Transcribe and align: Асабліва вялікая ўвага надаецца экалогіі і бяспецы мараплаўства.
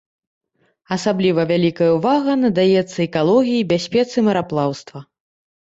Асабліва 0.95 1.41
вялікая 1.51 1.89
ўвага 1.97 2.33
надаецца 2.45 2.97
экалогіі 3.07 3.59
і 3.65 3.69
бяспецы 3.73 4.17
мараплаўства. 4.31 4.99